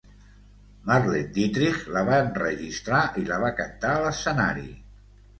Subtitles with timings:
[0.85, 4.65] Marlene Dietrich la va enregistrar i la va cantar a l'escenari.